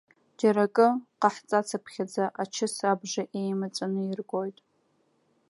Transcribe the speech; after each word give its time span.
Џьара 0.39 0.63
акы 0.67 0.87
ҟаҳҵацыԥхьаӡа, 1.19 2.25
ачыс 2.41 2.75
абжа 2.91 3.23
еимҵәаны 3.39 4.01
иргоит! 4.07 4.57